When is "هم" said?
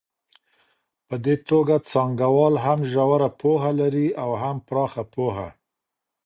2.65-2.79, 4.41-4.55